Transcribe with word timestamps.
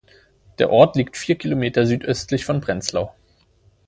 Der 0.57 0.71
Ort 0.71 0.95
liegt 0.95 1.15
vier 1.15 1.35
Kilometer 1.37 1.85
südöstlich 1.85 2.43
von 2.43 2.59
Prenzlau. 2.59 3.13